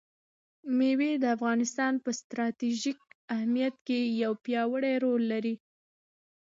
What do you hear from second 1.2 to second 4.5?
افغانستان په ستراتیژیک اهمیت کې یو